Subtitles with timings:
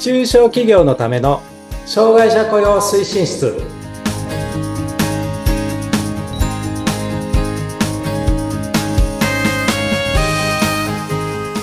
[0.00, 1.42] 中小企業のための
[1.86, 3.60] 障害者雇用推進室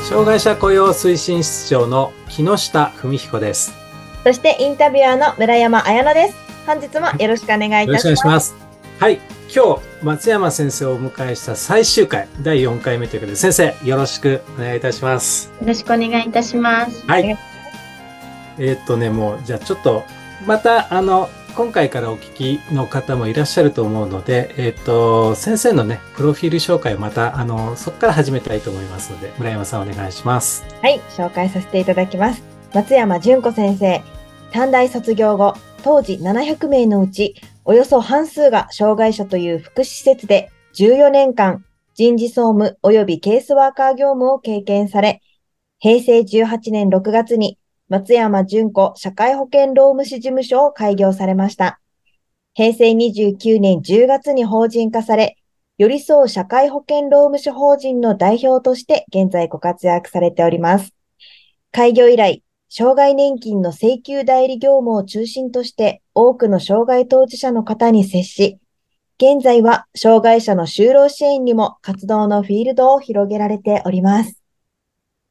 [0.08, 3.74] 障害者雇用推進室長の木下文彦です
[4.24, 6.36] そしてインタビュアーの村山彩乃です。
[6.66, 8.00] 本日もよろしくお願いいた。
[8.00, 8.56] します
[9.00, 17.08] はい今日松山先生をお迎えした最終回第4回目ということで先生よろしくお願いいたしますよろしくお願いいたします。
[17.08, 17.38] はい
[18.58, 20.04] えーっとね、もう、じゃあちょっと、
[20.46, 30.66] また、あの、今回からお聞きの方もいらっしゃると思うので、えーっと、先生のね、プロフィール紹介をまた、あの、そこから始めたいと思いますので、村山さんお願いします。
[30.82, 32.44] はい、紹介させていただきます。
[32.74, 34.02] 松山純子先生、
[34.52, 37.36] 短大卒業後、当時700名のうち、
[37.68, 41.66] およそ半数が障害者という福祉施設で14年間、
[41.96, 45.24] 人事総務及びケースワーカー業務を経験され、
[45.80, 47.58] 平成18年6月に
[47.90, 51.80] 松山純子社会保険労務士事務所を開業されました。
[52.54, 55.36] 平成29年10月に法人化され、
[55.80, 60.94] 寄り添う社会保険労務士法人の代表として現在ご活躍されております。
[61.72, 62.44] 開業以来、
[62.78, 68.60] 障害年金の請求代理業務を中心として多くの障害当事者の方に接し、
[69.18, 74.42] 現在は障害者の就労支援にも活動のフィールドを広げられております。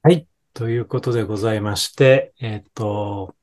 [0.03, 0.27] はい。
[0.55, 3.35] ということでございまして、えーっと、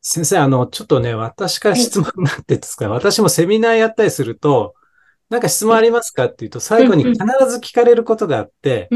[0.00, 4.76] 先生、あの、ちょっとね、私から質問になってですか、私もセミナーやったりすると、
[5.32, 7.16] なんか質問ありますかって言うと、最後に必
[7.48, 8.88] ず聞かれることがあって、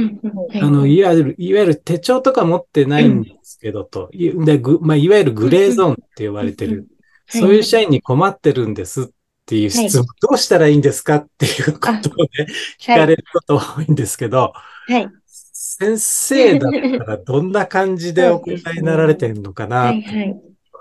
[0.61, 4.11] あの、いわゆる、いわゆる手帳とか持ってないんですけど、と。
[4.13, 6.87] いで、ぐ、まあ、いわゆるグレーゾーンって呼ばれてる。
[7.29, 9.07] そういう社員に困ってるんですっ
[9.47, 12.47] ていう質問、どうしたらいいんですかっていうことをね、
[12.79, 14.53] 聞かれること多いんですけど、
[14.89, 15.09] はい。
[15.27, 20.37] 先生だったらどんな感じでお答えになられてるのかなはい、はい。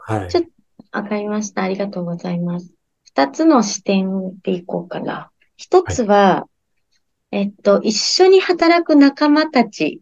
[0.08, 0.30] はい。
[0.30, 0.44] ちょっ
[0.96, 1.64] わかりました。
[1.64, 2.74] ありがとうございます。
[3.04, 5.30] 二つの視点でいこうかな。
[5.58, 6.48] 一つは、
[7.32, 10.02] えっと、一緒に働く仲間たち。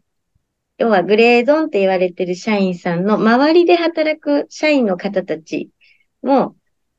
[0.80, 5.70] 要はグレーゾーンって言われてる社員さんの周りで働く社員の方たち
[6.22, 6.56] も、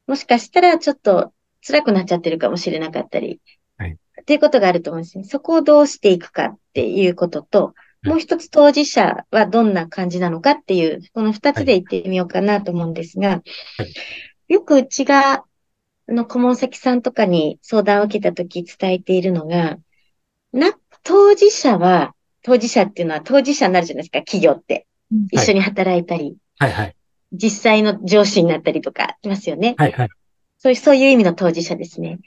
[0.06, 1.32] もしかしたらちょっと
[1.66, 3.40] 辛くなっちゃってるかもしれなかったり、
[3.76, 3.98] はい。
[4.20, 5.24] っていうことがあると思うんですね。
[5.24, 8.08] そこをどうしていくかっていうことと、い。
[8.08, 13.42] もう一つ当事者はどんな感じなのかっていう、この二つで言ってみようかなと思うんですが、
[14.48, 15.44] よくうちが、
[16.08, 19.78] あの、顧問先さんとかに相談を受けたとき伝えているのが、
[20.52, 20.72] な、
[21.02, 24.86] 当事者は、当事者っていうのは当事者になるじゃないですか、企業って。
[25.30, 26.96] 一緒に働いたり、はい、はい。
[27.32, 29.74] 実際の上司になったりとかしますよね。
[29.78, 30.08] はい、はい。
[30.58, 32.10] そういう、そういう意味の当事者ですね。
[32.10, 32.18] やっ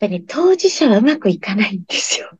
[0.00, 2.30] ぱりね、当事者はうまくいかないんですよ。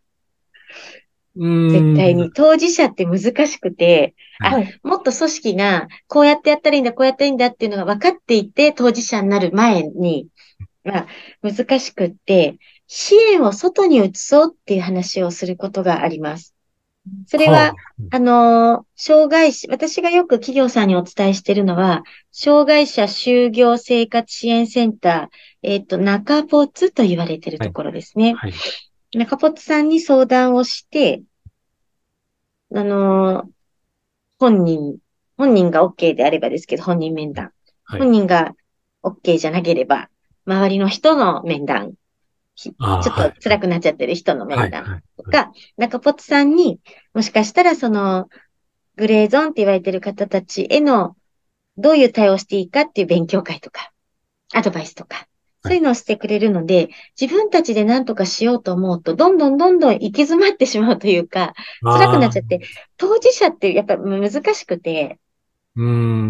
[1.36, 2.30] 絶対に。。
[2.32, 10.28] 当事者って難しくて、あはい、もっと組織がこうやってやったらいいんだ、こうやったらいいんだっていうのが分かっていて、当事者になる前に、
[10.92, 11.06] は
[11.42, 16.54] 難しくって、支援を外に移そうっていう話をすることがあります。
[17.26, 17.74] それは、
[18.10, 22.02] あのー障害者、私がよく企業さんにお伝えしているのは、
[22.32, 28.34] 障害者就業生活支援センター、えっ、と、中ポツと言われているところですね。
[28.34, 28.54] はい。
[29.14, 31.22] 中ポツさんに相談をして、
[32.74, 33.46] あのー
[34.38, 34.98] 本人、
[35.36, 37.52] 本人が OK であればですけど、本人面談。
[37.84, 38.54] はい本人が
[39.02, 40.08] OK じゃなければ、
[40.46, 41.94] 周りの人の面談。
[42.54, 44.84] ひちょっと辛くなっちゃってる人のはい、面談。
[44.84, 45.02] はい。
[45.16, 46.80] とか、中ポツさんに、
[47.12, 48.28] もしかしたらその、
[48.96, 51.16] グレーゾーンって言われてる方たちへの、
[51.76, 53.92] どういう対応をしていいかっていう勉強会とか、
[54.54, 55.26] アドバイスとか、
[55.62, 56.88] そういうのをしてくれるので、
[57.20, 61.52] 自分たちで何とかしようと思うと、どんどんどんどん行き詰まってしまうというか、
[61.82, 62.62] 辛くなっちゃって、
[62.96, 65.18] 当事者ってやっぱ難しくて。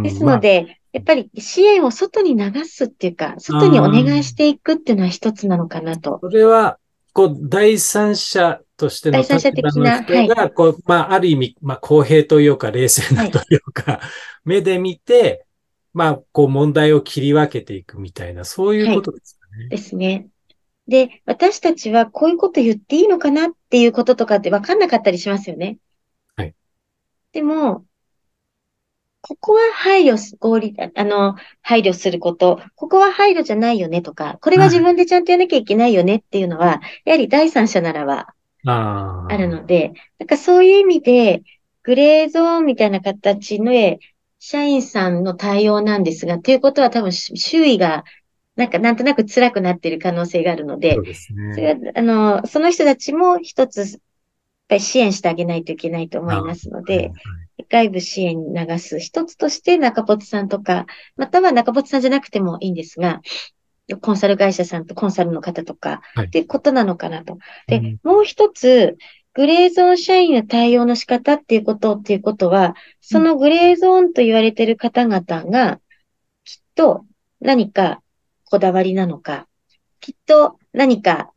[0.02, 6.18] ですので、やっぱり支援を外に流すっていうか、外にお願いしていくっていうのは一つなのかなと。
[6.22, 6.78] それは、
[7.12, 14.00] こう、第三者としての第三者的な立場の人が、こう、まあ、ある意味、まあ、公平というか、冷静なというか、
[14.46, 15.44] 目で見て、
[15.92, 19.68] まあ、こう、問題を切り分けていくみたいな、そういうことですかね。
[19.68, 20.28] ですね。
[20.88, 25.76] で、私たちはこういうこと言っていいのかなっていうこととかって分かんなかったりしますよね。
[26.36, 26.54] はい。
[27.32, 27.84] でも、
[29.28, 38.34] ここは配慮す、合理、あの、配慮すること、ここは配慮じゃないよねとか、これは自分でちゃんとやらなきゃいけないよねっていうのは、やはり第三者ならば
[38.64, 41.42] あるので、なんかそういう意味で、
[41.82, 43.72] グレーゾーンみたいな形の
[44.38, 48.04] 社員さんの対応なんですが、ということは多分周囲が、
[48.54, 51.80] なんかなんとなく辛くなっている可能性があるのでそう、ですそれね。
[51.86, 54.00] は、あの、その人たちも一つ
[54.68, 57.12] ぱり支援してあげないといけないと思いますので、はい
[57.70, 60.86] 外部支援に流す一つとして中ポツさんとか、
[61.16, 63.20] または中ポツさんじゃなくてもいいんですが、
[64.00, 67.38] コンサル会社さんとコンサルの方とか、はいってことなのかなと。
[67.66, 68.96] で、うんもう一つ、
[69.34, 75.80] グレーゾーン社員の対応の仕方っていうことっていうことは、そのグレーゾーンと言われている方々が、
[76.44, 77.04] きっと
[77.40, 78.00] 何か
[78.44, 79.46] こだわりなのか、
[80.00, 81.32] きっと何か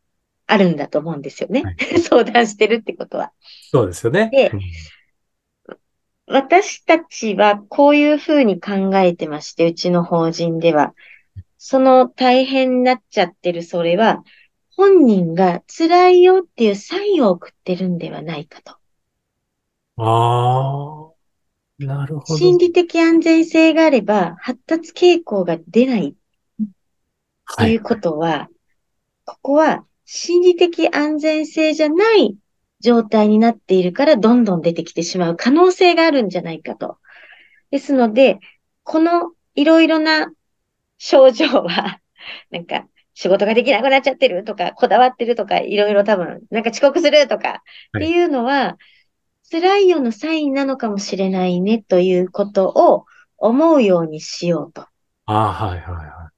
[0.48, 1.64] あるんだと思うんですよね。
[1.64, 3.32] は 相談してるってことは。
[3.72, 4.30] そうですよね。
[4.32, 4.60] でうん
[6.32, 10.94] 私たちはこういうふうに考えてまして、うちの法人では。
[11.58, 14.24] その大変になっちゃってるそれは、
[14.76, 18.78] 本人が辛いよっていうサインを送ってるんではないかと。
[19.98, 21.12] あ
[21.80, 22.38] あ、なるほど。
[22.38, 26.16] 心理的安全性があれば、発達傾向が出ない
[26.60, 28.50] とはいいうことは、
[29.26, 32.38] ここは心理的安全性じゃない
[32.80, 36.98] 状態になっているから、どんどん出てきてしまう可能性があるんじゃないかと。
[37.72, 38.40] ですので、
[38.84, 40.32] このいろいろな
[40.98, 42.00] 症状は、
[42.52, 47.62] なんか、仕事ができなくなっちゃってるとか、こだわってるとか、いろいろ多分、なんか遅刻するとか、
[47.92, 48.78] はいっていうのは、
[49.52, 53.06] 辛いよのサインなのかもしれないねということを
[53.38, 54.84] 思うようにしようと。
[55.26, 56.32] ああ、はいはいは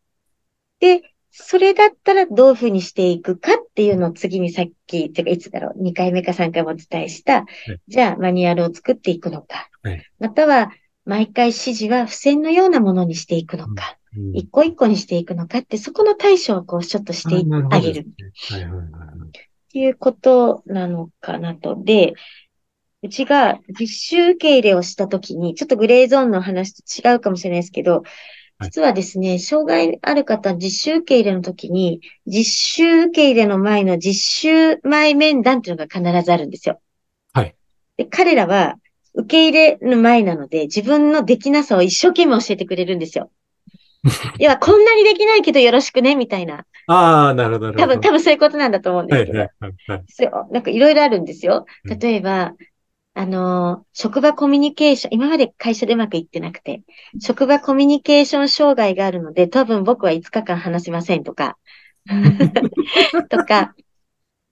[0.79, 7.45] で、それだったらどういうふうにしていくかっていうのを次にさっき、てかいつだろう、2回目か3回もお伝えした、
[7.87, 10.05] じゃあマニュアルを作っていくのか、はい。
[10.19, 10.71] または
[11.05, 14.19] 毎回指示は付箋のようなものにしていくのか、い。
[14.19, 14.35] うん。
[14.35, 17.35] 一個一個にしていくのかって、そこの対処をこうちょっとして
[17.71, 18.03] あげるっ。
[19.71, 21.81] ていうことなのかなと。
[21.81, 22.13] で、
[23.03, 28.03] うちが実習受け入れをしたときに、ちょっとグレーゾーンの話と違うかもしれないですけど、はい
[28.61, 36.79] 実はですね、障害ある方、実習受け入れの時に、実習受け入れの前の実習前面談っていうのが必ずあるんですよ。
[37.33, 37.55] はい。
[37.97, 38.75] で、彼らは
[39.13, 43.31] 受け入れの前なので、自分のできなさを一生懸命教えてくれるんですよ。
[44.39, 46.65] いや、こんなにできないけどよろしくね、みたいな。
[46.87, 47.73] ああ、なるほど。
[47.73, 49.39] 多分、多分そういうことなんだと思うんですけど。
[49.39, 50.03] はいはいはいはい。
[50.07, 51.65] そうなんかいろいろあるんですよ。
[51.85, 52.53] うん例えば、
[53.13, 56.81] あのー、職場コミュニケーション、今まで会社でうまくいってなくて、
[57.19, 61.57] 職場コミュニケーション障害があるので、多分僕は5日間話せませんとか、
[63.29, 63.75] とか、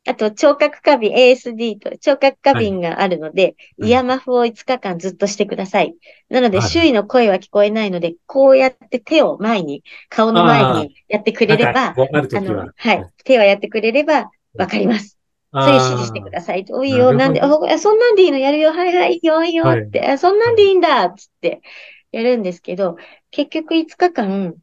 [0.07, 3.89] あと、聴覚過敏、ASD と聴覚過敏があるので、はい。
[3.89, 5.95] イヤマフを5日間ずっとしてください。
[6.29, 6.67] なので、はい。
[6.67, 15.18] 周囲の声は聞こえないので、こうやって手を前に、顔の前にやってくれればあの時は。、はい、手はやってくれればわかります。
[15.51, 16.65] あそれ指示してください。
[16.65, 16.75] と。
[16.77, 18.37] おいいよ、なんで、ほあ、そんなんでいいの？
[18.37, 19.65] やるよ、はいはい、いいよ、いいよ。
[19.65, 19.81] はい。
[19.81, 21.61] って、あ、そんなんでいいんだ、つって
[22.11, 22.97] やるんですけど、
[23.31, 24.55] 結局5日間、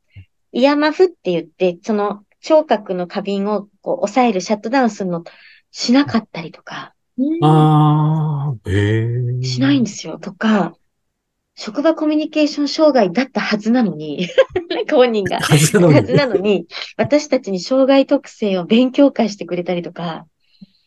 [0.53, 5.25] イヤマフって言って、その聴覚の過敏をこう抑える、シャットダウンするの
[5.71, 6.95] しなかったりとか、
[7.43, 9.05] ああ、え
[9.43, 10.75] えしないんですよ、とか、
[11.55, 14.29] 職場コミュニケーション障害だったはずなのに、
[14.69, 15.79] なんか本人が、はず
[16.15, 16.67] なのに、
[16.97, 20.27] 私たちに障害特性を勉強会してくれたりとか、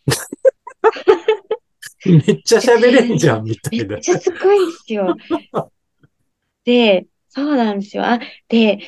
[2.05, 3.99] めっちゃ喋れんじゃん、みたいなめっ。
[3.99, 5.15] ちゃすごいんですよ。
[6.65, 8.05] で、そうなんですよ。
[8.05, 8.79] あ、で、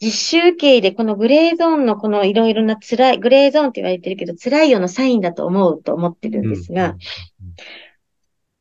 [0.00, 6.96] 実習系でこのグレーゾーンのこのいろいろな辛い、グレーゾーンって言われてるけど、辛いよのサインだと思うと思ってるんですが、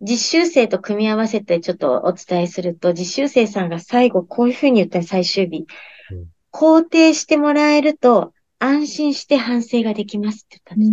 [0.01, 5.65] 実習生と組み合わせてちょっとお伝えすると、実習生さんが最後こういうふうに言った最終日
[6.11, 6.27] うん。
[6.51, 10.85] 肯定してもらえると安心して反省ができますって言ったんで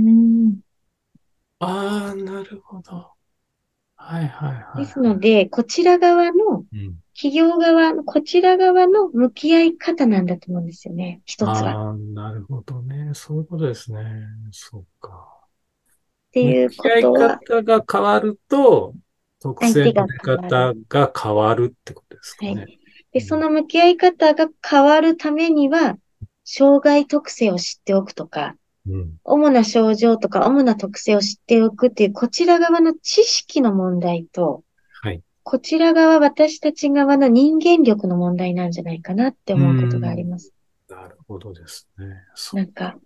[0.56, 0.71] す。
[1.62, 3.14] ああ、なるほど。
[3.96, 4.62] はいはいはい。
[4.74, 11.22] ですので、こちら側のうん、企業側の、こちら側の向き合い方なんだと思うんですよね。
[11.26, 11.72] 一つは。
[11.72, 13.12] っああ、なるほどね。
[13.14, 14.00] そういうことですね。
[14.52, 15.46] そうか。
[16.32, 18.94] ていうこ向き合いとは、方が変わると、
[19.40, 22.66] 特性の出方が変わるってことですかはね。
[22.66, 22.78] い。
[23.12, 25.98] で、その向き合い方が変わるためには、
[26.44, 28.58] 障害特性を知っておくとか、うん。
[29.24, 34.64] 主な症状とか主な特性を知っておくっていう、こちら側の知識の問題と、
[35.02, 35.22] はい。
[35.44, 40.52] こちら側、私たち側の人間力の問題なんじゃないかなって思うことがあります。
[40.88, 42.06] なるほどですね。
[42.34, 42.96] そなんか、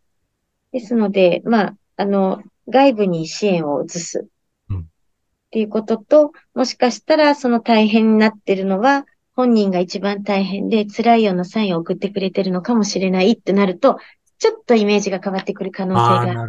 [0.72, 4.26] ですので、まあ、あの、外部に支援を移す。
[4.70, 4.88] うん
[5.46, 13.98] っていうことと、もしかしたらその大変になってるのは、本人が一番大変で辛いようなサインを送ってくれてるのかもしれないってなると、
[14.38, 16.42] ちょっとイメージが変わってくる可能ああ、性が。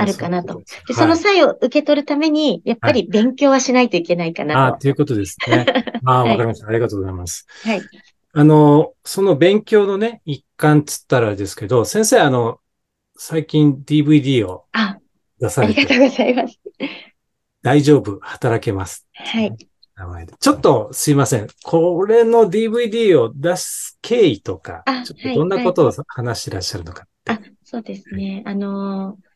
[0.00, 4.78] あるかなとで、そのですはいサインを受け取るために、やっぱり勉強はしないといけないかああ、なと。
[4.78, 5.70] ということですね。
[6.04, 6.68] あ あ、はいわかりました。
[6.68, 7.46] ありがとうございます。
[7.62, 7.88] はい。
[8.32, 12.60] あの、その勉強のね、一環つったらですけど、先生、あの、
[13.16, 14.98] 最近 DVD をあ、
[15.40, 16.60] 出されてありがとうございます。
[17.62, 19.06] 大丈夫、働けます。
[19.14, 19.68] はい。
[19.98, 20.34] 名前で。
[20.38, 21.48] ちょっとすいません。
[21.64, 27.32] これの DVD を出す経緯とかあ、ちょっとどんなことを話していらっしゃるのかって。
[27.32, 28.42] あ、そうですね。
[28.46, 29.28] あのー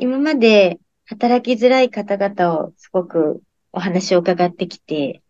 [0.00, 3.42] 今まで働きづらい方々をすごく
[3.72, 5.22] お話を伺ってきて、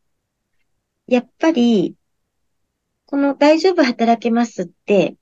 [1.07, 1.95] やっぱり、
[3.07, 5.17] この大丈夫働けますって、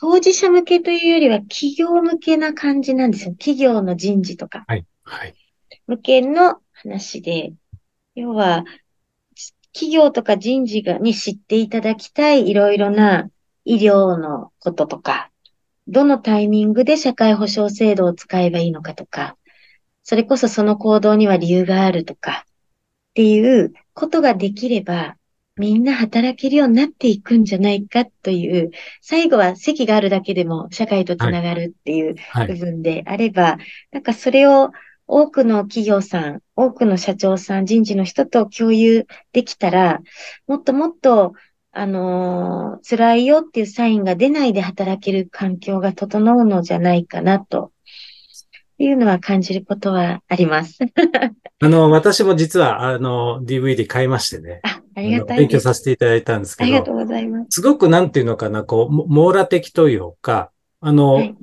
[0.00, 3.34] 当事者向けというよりは企業向けな感じなんですよ。
[3.34, 4.86] 企業の人事とかはい。
[5.04, 5.34] はい。
[5.86, 7.54] 向けの話で、
[8.14, 8.64] 要は、
[9.72, 13.30] 企業とか人事がに知っていただきたいいろいろな
[13.64, 15.30] 医療のこととか、
[15.88, 19.36] どのタイミングで社会保障制度を使えばいいのかとか、
[20.02, 22.46] それこそその行動には理由があるとか、
[23.10, 25.16] っていうことができれば、
[25.56, 28.70] みんな働けるようになっていくんじゃないかという、
[29.02, 32.56] 最後は席があるだけでも社会とつながるっていう部はい。
[32.56, 33.58] 分であれば、
[33.92, 34.70] なんかそれを
[35.14, 40.00] 多くの企業さん、多くの社長さん、人事の人と共有できたら、
[40.46, 41.34] もっともっと、
[41.70, 47.72] あのー辛いよっていうサインが出ないで働ける環境が整うのじゃないかなと
[48.78, 50.78] いうのは感じることはあります。
[51.60, 54.60] あの、私も実は、あの、DVD 買いましてね。
[54.62, 55.64] あ、あありがの勉強たいです。
[55.64, 57.46] させていただいたんですけどありがと、うございます。
[57.50, 60.50] すごくなんていうのかな、こう、も網羅的というか、
[60.80, 61.36] あの、はい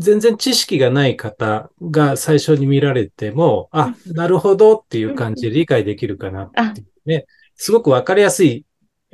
[0.00, 7.26] 全然知識がない方が最初に見られても、あ、なるほどっていう感じで理解できるかなっていうね。
[7.54, 8.64] すごくわかりやすい、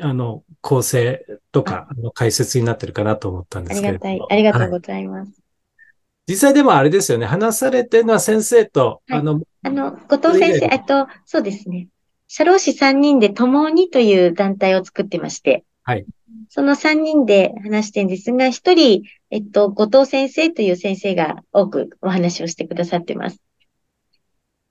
[0.01, 4.13] あの、構成とか、あの解説になってるかなと思ったんであすけれども。
[4.13, 4.37] りがたい。
[4.37, 5.33] ありがとはいうございます。
[6.29, 7.27] 実際でもあれですよね。
[7.27, 11.89] 話されてるのは先生と、はいあの、あの、後藤先生、えっと、そうですね。
[12.29, 16.07] 社労士3人で共にという団体を作ってまして、はい。
[16.49, 23.41] その3人で話してるんですが、1人、えっと、後藤先生という先生が多くお話をしてくださってます。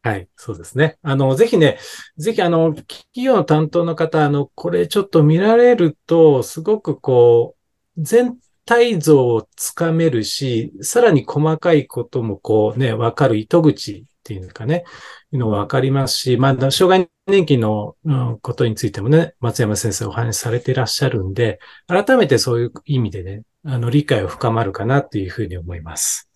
[0.03, 0.97] はい、そうですね。
[1.01, 1.79] あの、ぜひね、
[2.17, 7.55] ぜひあの、企業の担当の方、あの、これちょっと見られると、すごくこ
[7.97, 14.85] う、全体像をつかめるし、さらに細かいこともこうね、わかる糸口っていうかね、
[15.31, 26.27] いうのがわかりますし、まあ、障害年金の、うんことについてもね、松山先生お話しされていらっしゃるんで、改めてそういう意味でね、あの、理解を深まるかなっていうふうに思います。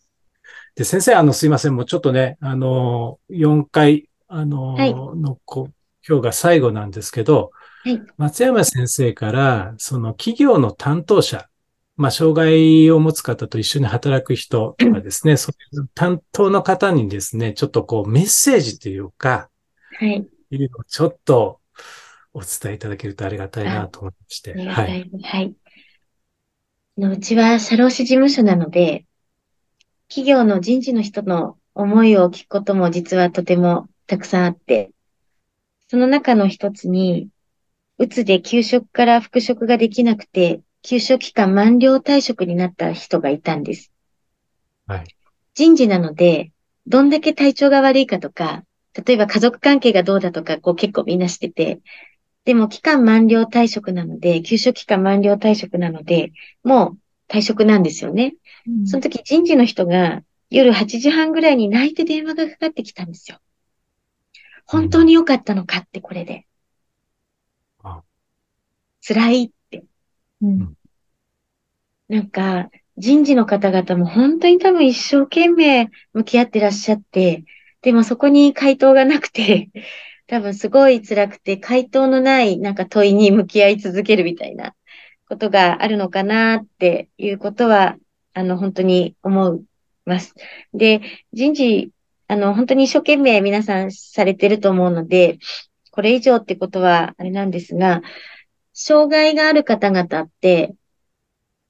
[0.75, 1.75] で、先生、あの、すいません。
[1.75, 5.73] もうちょっとね、あの、4回、あの、はいの、こう、
[6.07, 7.51] 今日が最後なんですけど、
[7.83, 11.49] はい松山先生から、その企業の担当者、
[11.99, 19.49] まあ、障害を持つ方と一緒に働く人とか ですね、そういう担当の方にですね、ちょっとこう、メッセージというか、
[19.99, 20.25] はい。
[20.49, 21.59] いうのをちょっと
[22.33, 24.53] お伝えいただけるとありがたいなと思いまして。
[24.53, 25.11] はい。
[25.21, 25.55] はい。
[26.97, 29.05] あのうちは社労士事務所なので、
[30.07, 34.91] 企業の人事の人の思いを聞くことも実はとてもたくさんあって、
[35.89, 37.27] その中の一つに、
[37.97, 43.91] うつで休職から復職ができなくて、休職期間満了退職になった人がいたんです。
[44.87, 45.15] はい。
[45.53, 46.51] 人事なので、
[46.87, 48.63] どんだけ体調が悪いかとか、
[49.05, 51.79] 例えば家族関係がどうだとか、こう結構みんなしてて、
[52.45, 56.31] でも期間満了退職なので、休職期間満了退職なので、
[56.63, 56.97] も
[57.29, 58.35] う退職なんですよね。
[58.85, 63.37] その時人事の人が夜8時半ぐらいに泣いて電話がかかってきたんですよ。
[64.65, 66.47] 本当に良かったのかってこれで
[67.83, 68.01] あ。
[69.01, 69.58] 辛いって。
[70.41, 70.75] うん
[72.09, 77.45] なんか、人事の方々も本当に多分一生懸命向き合ってらっしゃって、
[77.81, 79.69] でもそこに回答がなくて、
[80.27, 84.75] 多分すごい辛くて回答のないなんか問いに向き合い続けるみたいな
[85.27, 87.95] ことがあるのかなっていうことは、
[88.33, 89.61] あの、本当に思い
[90.05, 90.33] ます。
[90.73, 91.91] で、人事、
[92.27, 95.37] あの、本当に一生懸命皆さんされてると思うので、
[95.91, 98.01] これ以上ってことはあれなんですが、
[98.81, 100.73] 障害がある方々って、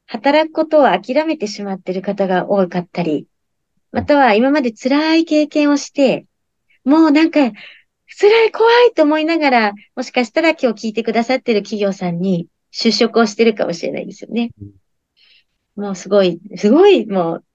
[0.06, 3.26] 働くことを諦めてしまっている方が多かったり、
[3.92, 6.28] または今まで辛い経験をして、
[6.86, 7.40] もうなんか、
[8.20, 14.52] 辛い怖いと思いながら、もしかしたら今日聞いてくださっている企業さんに就職をしてるかもしれないですよね。
[15.76, 17.46] もうすごい、すごいもう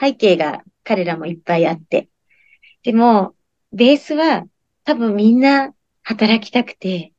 [0.00, 2.08] 背景が彼らもいっぱいあって。
[2.82, 3.36] でも、
[3.72, 4.46] ベースは
[4.82, 7.12] 多分みんな働きたくて、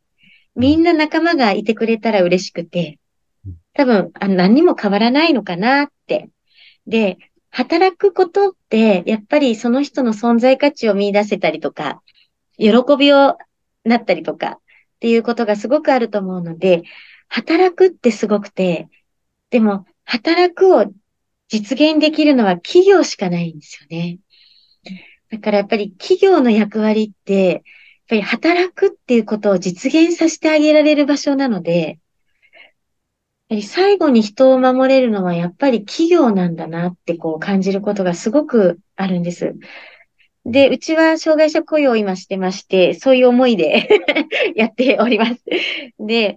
[0.55, 2.99] みんな仲間がいてくれたら嬉しくて、
[3.73, 6.29] 多分あ何にも変わらないのかなって。
[6.87, 7.17] で、
[7.49, 12.01] 働くことって、やっぱりその人の存在価値を見出せたりとか、
[12.57, 13.37] 喜びを
[13.83, 14.57] なったりとかっ
[14.99, 16.83] ていうことがすごくあると思うので、
[17.27, 18.87] 働くってすごくて、
[19.49, 20.85] でも、働くを
[21.47, 24.19] 実現できるのは企業しかないんですよね。
[25.29, 27.63] だからやっぱり企業の役割って、
[28.11, 31.99] ぱり働くっていうことを実現させてあげられる場所なので、
[33.47, 39.55] やり最後に人を守れるのはやっぱり企業なんだなってこう感じることがすごくあるんです。
[40.45, 43.87] で、うちは障害者雇用を今してまして、そういう思いで
[44.55, 45.41] やっております。
[45.99, 46.35] で、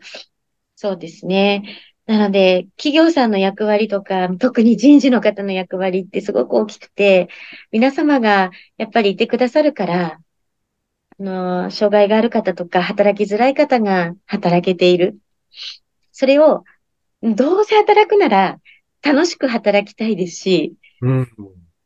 [0.77, 1.65] そうですね。
[2.07, 7.29] なので、企業さんの役割とか、特に人事の方の役割ってすごく大きくて、
[7.73, 10.21] 皆様がやっぱりいてくださるから、
[11.21, 15.19] あの、障害がある方とか、働きづらい方が働けている。
[16.13, 16.65] それを、
[17.23, 18.61] どうせ働くなら、
[19.03, 21.29] 楽しく働きたいですし、うん。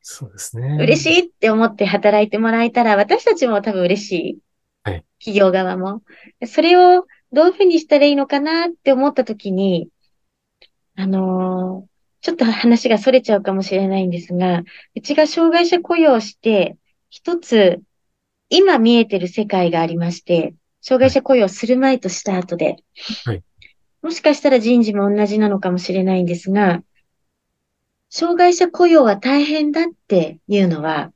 [0.00, 0.78] そうですね。
[0.80, 4.38] 嬉しいって思って働いてもらえたら、私たちも多分嬉しい。
[4.85, 6.02] はい企業側も。
[6.47, 9.88] それをどういうふうにしたらいいのかなって思ったときに、
[10.97, 14.64] あのーちょっと話が逸れちゃうかもしれないんですが、
[14.97, 16.76] うちが障害者雇用をして、
[17.11, 17.80] 一つ、
[18.50, 22.76] 今見えてる世界がありまして、障害者雇用をする前とした後で、
[23.25, 23.43] はい。
[24.00, 26.83] もしかしたら人事も同じなのかもしれないんですが、
[28.11, 31.12] 障害者雇用は大変だっていうのは、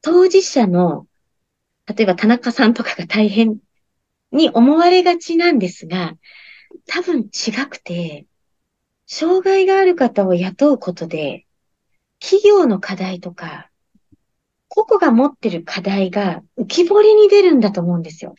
[0.00, 1.06] 当事者の、
[1.86, 3.58] 例えば田中さんとかが大変
[4.32, 6.14] に思われがちなんですが、
[6.86, 8.26] 多分違くて、
[9.06, 11.46] 障害がある方を雇うことで、
[12.20, 13.67] 企業の課題とか、
[14.84, 18.34] 個々が持ってる課題が浮き彫りに出るんだと思うんですよ。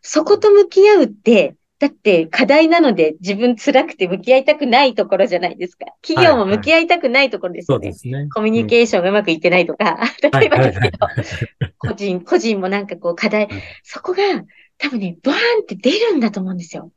[0.00, 5.86] そこと向き合うって、だって課題なので自分辛くて向き合いたくないところじゃないですか。
[6.00, 7.86] 企業も向き合いたくないところですよね。
[7.86, 8.28] そうですね。
[8.32, 11.26] コミュニケーションがうまくいってないとか、 例えばですけど、はいはい
[11.78, 13.48] 個人、個人もなんかこう課題うん、
[13.82, 14.22] そこが
[14.78, 16.92] 多分ね、バーンって出るんだと思うんですよ。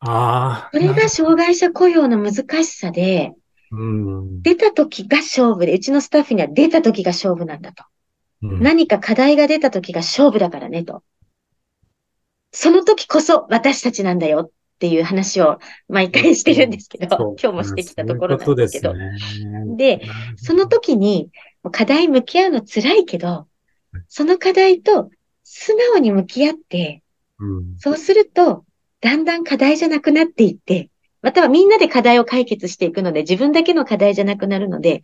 [0.00, 0.70] ああ。
[0.72, 3.32] これが障害者雇用の難しさで、
[3.72, 4.42] うん。
[4.42, 7.84] 出た時が勝負で、うちのスタッフには出た時が勝負なんだと。
[8.42, 11.02] うん何か課題が出た時が勝負だからねと。
[12.52, 18.94] その時こそ私たちなんだよっていう話を毎回してるんですけど、今日もしてきたところなんですけど。
[18.94, 19.76] ですね。
[19.76, 20.00] で、
[20.36, 21.30] その時に
[21.70, 23.46] 課題向き合うの辛いけど、
[24.08, 25.10] その課題と
[25.44, 27.02] 素直に向き合って、
[27.38, 28.64] うん、そうすると、
[29.00, 30.88] だんだん課題じゃなくなっていって、
[31.22, 35.02] またはみんなで課題を解決していくので、自分だけの課題じゃなくなるので、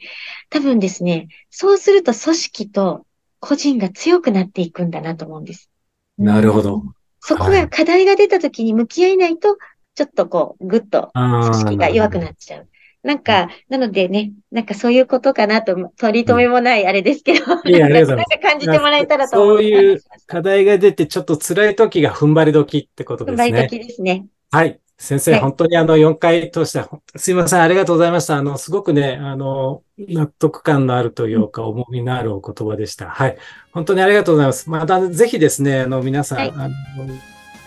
[0.50, 3.06] 多分ですね、そうすると組織と
[3.40, 5.70] 個人が強くなっていくんだなと思うんです。
[6.18, 6.82] なるほど。
[7.20, 9.56] そこはいが課題が出た時に向き合えないと、
[9.94, 12.68] ちょっとこう、ぐっとあ組織が弱くなっちゃう。
[13.02, 23.44] なんか、なのでね、なんかそういうことかなと、取り留めもないあれですけど、いやありがとうございますなんか感じてもらえたらと思そういう課題が出てちょっと辛い時が踏ん張り時ってことですね。
[23.44, 24.26] 踏ん張り時ですね。
[24.50, 24.80] はい。
[24.98, 26.82] 先生、はい本当にあの、4回通して、
[27.16, 28.36] すいません、ありがとうございました。
[28.36, 33.08] あの、すごくね、あの、納得感のあるというか、重みのあるお言葉でした。
[33.10, 33.36] はい。
[33.72, 34.70] 本当にありがとうございます。
[34.70, 36.74] また、ぜひですね、あの、皆さん、はいあの、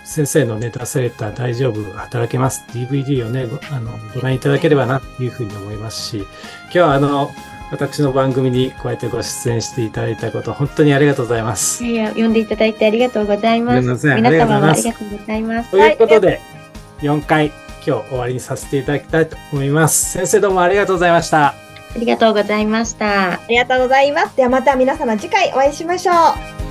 [0.06, 2.64] 先生のね、出された大丈夫、働けます。
[2.70, 7.30] DVD をね、ごあの、ご覧いただければな、というふうに思いますし、今日はあの、
[7.72, 11.86] 私の番組にこうやってご出演していただいたこと、本当にありがとうございます。
[11.86, 14.08] いや読んでいただいてありがとうございます。
[14.16, 15.70] 皆様もありがとうございます。
[15.70, 16.42] ということはで、
[17.02, 17.48] 4回、
[17.86, 20.12] 今日終わりにさせていただきたいと思います。
[20.12, 21.48] 先生どうもありがとうございました。
[21.48, 21.56] あ
[21.98, 23.34] りがとうございました。
[23.34, 24.36] ありがとうございます。
[24.36, 26.14] ではまた皆様次回お会いしましょ
[26.66, 26.69] う。